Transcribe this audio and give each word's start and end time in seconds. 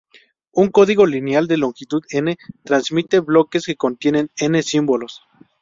Un 0.53 0.69
código 0.69 1.05
lineal 1.05 1.45
de 1.47 1.57
longitud 1.57 2.01
"n" 2.09 2.35
transmite 2.63 3.19
bloques 3.19 3.67
que 3.67 3.75
contienen 3.75 4.31
"n" 4.39 4.63
símbolos. 4.63 5.21